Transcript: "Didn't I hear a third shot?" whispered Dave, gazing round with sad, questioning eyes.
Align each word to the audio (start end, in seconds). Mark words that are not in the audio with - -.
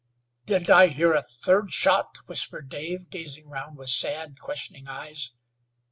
"Didn't 0.47 0.71
I 0.71 0.87
hear 0.87 1.13
a 1.13 1.21
third 1.21 1.71
shot?" 1.71 2.17
whispered 2.25 2.69
Dave, 2.69 3.11
gazing 3.11 3.47
round 3.47 3.77
with 3.77 3.91
sad, 3.91 4.39
questioning 4.39 4.87
eyes. 4.87 5.29